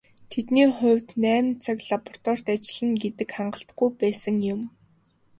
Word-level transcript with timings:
Тэдний 0.31 0.69
хувьд 0.77 1.07
найман 1.23 1.47
цаг 1.63 1.77
лабораторид 1.89 2.45
ажиллана 2.53 2.95
гэдэг 3.03 3.29
хангалтгүй 3.37 3.89
байсан 4.01 4.35
юм. 4.53 4.61